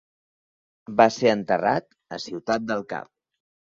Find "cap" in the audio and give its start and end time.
2.95-3.13